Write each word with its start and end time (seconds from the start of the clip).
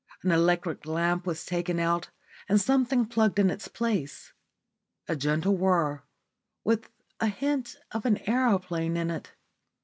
An 0.23 0.31
electric 0.31 0.87
lamp 0.87 1.27
was 1.27 1.45
taken 1.45 1.77
out, 1.79 2.09
and 2.49 2.59
something 2.59 3.05
plugged 3.05 3.37
in 3.37 3.51
its 3.51 3.67
place. 3.67 4.33
A 5.07 5.15
gentle 5.15 5.55
whirr, 5.55 6.01
with 6.63 6.89
a 7.19 7.27
hint 7.27 7.75
of 7.91 8.07
an 8.07 8.17
aeroplane 8.27 8.97
in 8.97 9.11
it. 9.11 9.33